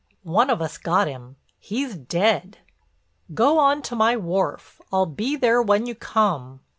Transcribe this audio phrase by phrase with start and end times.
[0.23, 2.57] One of us got him—he's dead."
[3.35, 6.61] "Go on to my wharf; I'll be there when you come."